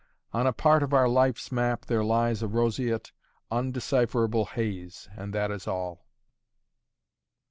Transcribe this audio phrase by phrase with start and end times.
[0.33, 3.11] On a part of our life's map there lies a roseate,
[3.51, 6.07] undecipherable haze, and that is all.